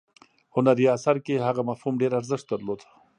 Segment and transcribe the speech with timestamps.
[0.55, 2.81] هنري اثر کې هغه مفهوم ډیر ارزښت درلود.